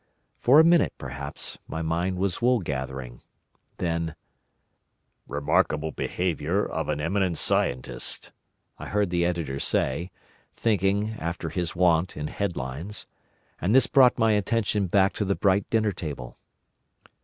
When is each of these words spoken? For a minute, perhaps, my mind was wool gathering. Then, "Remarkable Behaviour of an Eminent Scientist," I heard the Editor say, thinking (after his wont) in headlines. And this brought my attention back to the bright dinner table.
For 0.39 0.59
a 0.59 0.63
minute, 0.63 0.93
perhaps, 0.97 1.59
my 1.67 1.83
mind 1.83 2.17
was 2.17 2.41
wool 2.41 2.61
gathering. 2.61 3.21
Then, 3.77 4.15
"Remarkable 5.27 5.91
Behaviour 5.91 6.65
of 6.65 6.89
an 6.89 6.99
Eminent 6.99 7.37
Scientist," 7.37 8.31
I 8.79 8.87
heard 8.87 9.11
the 9.11 9.23
Editor 9.23 9.59
say, 9.59 10.09
thinking 10.55 11.11
(after 11.19 11.49
his 11.49 11.75
wont) 11.75 12.17
in 12.17 12.29
headlines. 12.29 13.05
And 13.61 13.75
this 13.75 13.85
brought 13.85 14.17
my 14.17 14.31
attention 14.31 14.87
back 14.87 15.13
to 15.17 15.23
the 15.23 15.35
bright 15.35 15.69
dinner 15.69 15.91
table. 15.91 16.35